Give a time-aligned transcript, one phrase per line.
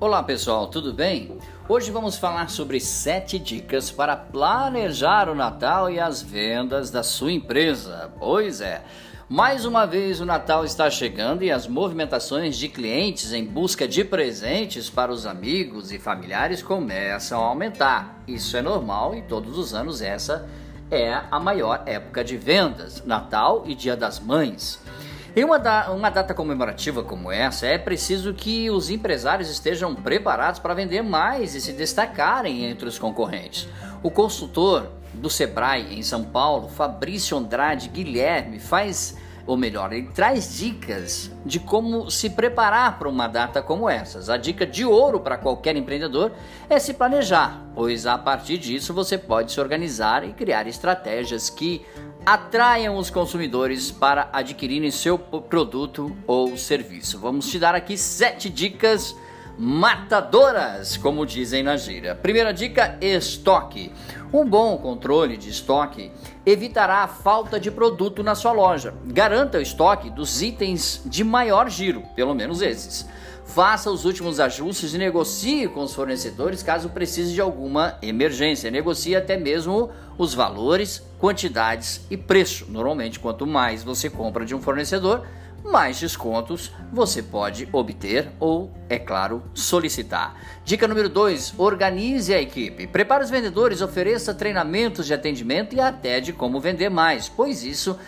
[0.00, 1.36] Olá pessoal, tudo bem?
[1.68, 7.30] Hoje vamos falar sobre 7 dicas para planejar o Natal e as vendas da sua
[7.30, 8.10] empresa.
[8.18, 8.82] Pois é,
[9.28, 14.02] mais uma vez o Natal está chegando e as movimentações de clientes em busca de
[14.02, 18.22] presentes para os amigos e familiares começam a aumentar.
[18.26, 20.48] Isso é normal e todos os anos essa
[20.90, 24.80] é a maior época de vendas, Natal e Dia das Mães.
[25.34, 30.58] Em uma, da, uma data comemorativa como essa, é preciso que os empresários estejam preparados
[30.58, 33.68] para vender mais e se destacarem entre os concorrentes.
[34.02, 39.16] O consultor do Sebrae em São Paulo, Fabrício Andrade Guilherme, faz
[39.50, 44.30] ou melhor, ele traz dicas de como se preparar para uma data como essas.
[44.30, 46.30] A dica de ouro para qualquer empreendedor
[46.68, 51.84] é se planejar, pois a partir disso você pode se organizar e criar estratégias que
[52.24, 57.18] atraiam os consumidores para adquirirem seu produto ou serviço.
[57.18, 59.16] Vamos te dar aqui sete dicas
[59.60, 62.14] matadoras, como dizem na gíria.
[62.14, 63.92] Primeira dica: estoque.
[64.32, 66.10] Um bom controle de estoque
[66.46, 68.94] evitará a falta de produto na sua loja.
[69.04, 73.06] Garanta o estoque dos itens de maior giro, pelo menos esses.
[73.54, 78.70] Faça os últimos ajustes e negocie com os fornecedores caso precise de alguma emergência.
[78.70, 82.66] Negocie até mesmo os valores, quantidades e preço.
[82.68, 85.26] Normalmente, quanto mais você compra de um fornecedor,
[85.64, 90.36] mais descontos você pode obter ou, é claro, solicitar.
[90.64, 92.86] Dica número 2: organize a equipe.
[92.86, 97.98] Prepare os vendedores, ofereça treinamentos de atendimento e até de como vender mais, pois isso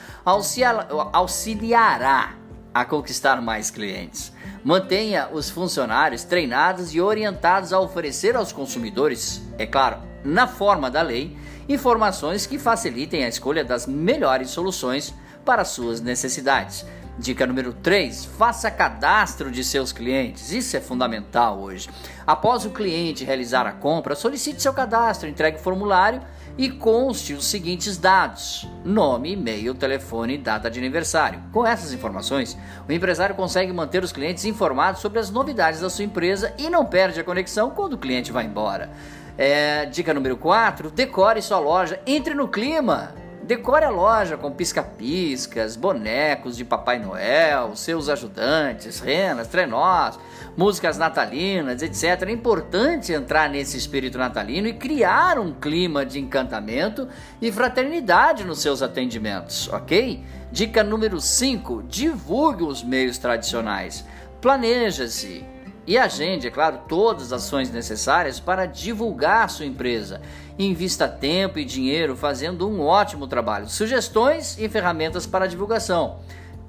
[1.12, 2.36] auxiliará
[2.72, 4.32] a conquistar mais clientes.
[4.64, 11.02] Mantenha os funcionários treinados e orientados a oferecer aos consumidores, é claro, na forma da
[11.02, 11.36] lei,
[11.68, 15.12] informações que facilitem a escolha das melhores soluções
[15.44, 16.86] para suas necessidades.
[17.18, 20.52] Dica número 3: faça cadastro de seus clientes.
[20.52, 21.90] Isso é fundamental hoje.
[22.24, 26.22] Após o cliente realizar a compra, solicite seu cadastro, entregue o formulário
[26.56, 31.42] e conste os seguintes dados: nome, e-mail, telefone e data de aniversário.
[31.52, 32.56] Com essas informações,
[32.88, 36.84] o empresário consegue manter os clientes informados sobre as novidades da sua empresa e não
[36.84, 38.90] perde a conexão quando o cliente vai embora.
[39.36, 43.21] É, dica número 4: decore sua loja, entre no clima.
[43.42, 50.16] Decore a loja com pisca-piscas, bonecos de Papai Noel, seus ajudantes, renas, trenós,
[50.56, 52.28] músicas natalinas, etc.
[52.28, 57.08] É importante entrar nesse espírito natalino e criar um clima de encantamento
[57.40, 60.22] e fraternidade nos seus atendimentos, ok?
[60.52, 64.04] Dica número 5: divulgue os meios tradicionais.
[64.40, 65.44] Planeja-se
[65.86, 70.20] e agende, é claro, todas as ações necessárias para divulgar sua empresa.
[70.58, 73.68] Invista tempo e dinheiro fazendo um ótimo trabalho.
[73.68, 76.20] Sugestões e ferramentas para divulgação.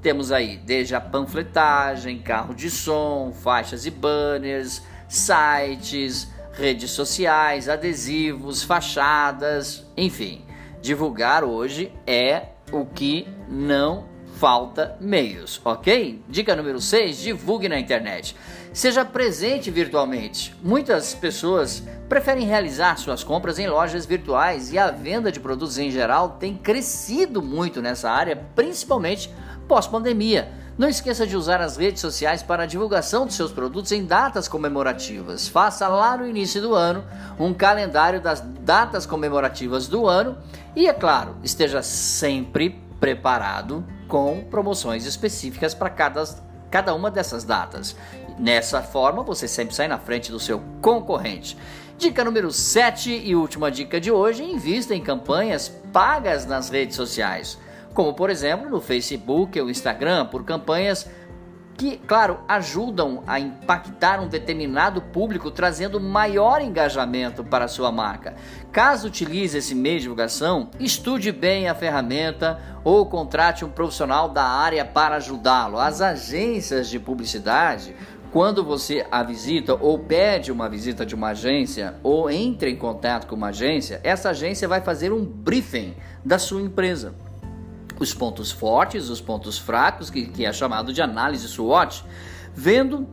[0.02, 8.64] Temos aí desde a panfletagem, carro de som, faixas e banners, sites, redes sociais, adesivos,
[8.64, 10.44] fachadas, enfim.
[10.82, 14.13] Divulgar hoje é o que não
[14.44, 16.22] falta meios, ok?
[16.28, 18.36] Dica número 6: divulgue na internet.
[18.74, 20.54] Seja presente virtualmente.
[20.62, 25.90] Muitas pessoas preferem realizar suas compras em lojas virtuais e a venda de produtos em
[25.90, 29.34] geral tem crescido muito nessa área, principalmente
[29.66, 30.52] pós-pandemia.
[30.78, 34.50] Não esqueça de usar as redes sociais para a divulgação de seus produtos em datas
[34.50, 35.48] comemorativas.
[35.48, 37.06] Faça lá no início do ano
[37.40, 40.38] um calendário das datas comemorativas do ano
[40.76, 46.24] e, é claro, esteja sempre preparado com promoções específicas para cada,
[46.72, 47.98] cada uma dessas datas.
[48.40, 51.58] Nessa forma, você sempre sai na frente do seu concorrente.
[51.98, 57.60] Dica número 7 e última dica de hoje: invista em campanhas pagas nas redes sociais,
[57.94, 61.06] como por exemplo no Facebook ou Instagram, por campanhas
[61.78, 68.36] que, claro, ajudam a impactar um determinado público, trazendo maior engajamento para a sua marca.
[68.72, 74.44] Caso utilize esse meio de divulgação, estude bem a ferramenta ou contrate um profissional da
[74.44, 75.80] área para ajudá-lo.
[75.80, 77.96] As agências de publicidade
[78.32, 83.28] quando você a visita ou pede uma visita de uma agência ou entra em contato
[83.28, 85.94] com uma agência, essa agência vai fazer um briefing
[86.26, 87.14] da sua empresa
[88.00, 92.04] os pontos fortes, os pontos fracos, que, que é chamado de análise SWOT,
[92.54, 93.08] vendo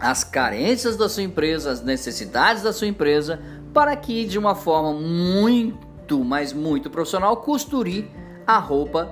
[0.00, 3.40] as carências da sua empresa, as necessidades da sua empresa,
[3.72, 8.10] para que de uma forma muito, mas muito profissional, costure
[8.46, 9.10] a roupa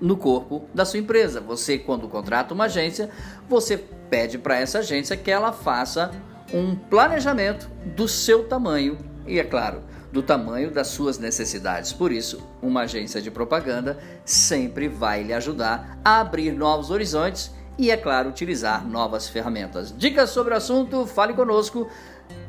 [0.00, 1.40] no corpo da sua empresa.
[1.40, 3.10] Você, quando contrata uma agência,
[3.48, 6.10] você pede para essa agência que ela faça
[6.52, 9.82] um planejamento do seu tamanho e, é claro,
[10.14, 11.92] do tamanho das suas necessidades.
[11.92, 17.90] Por isso, uma agência de propaganda sempre vai lhe ajudar a abrir novos horizontes e,
[17.90, 19.92] é claro, utilizar novas ferramentas.
[19.98, 21.04] Dicas sobre o assunto?
[21.04, 21.90] Fale conosco